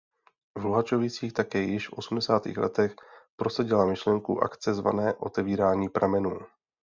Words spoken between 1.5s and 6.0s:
již v osmdesátých letech prosadila myšlenku akce zvané "Otevírání